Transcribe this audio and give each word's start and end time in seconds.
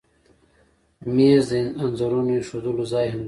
مېز 1.15 1.45
د 1.51 1.53
انځورونو 1.81 2.31
ایښودلو 2.37 2.83
ځای 2.93 3.05
هم 3.11 3.17
دی. 3.17 3.19